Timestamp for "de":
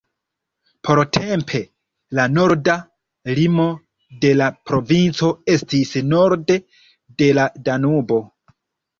4.25-4.31, 7.23-7.29